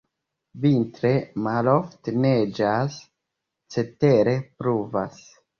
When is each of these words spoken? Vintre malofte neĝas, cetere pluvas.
Vintre 0.61 1.11
malofte 1.49 2.15
neĝas, 2.23 2.97
cetere 3.77 4.35
pluvas. 4.49 5.25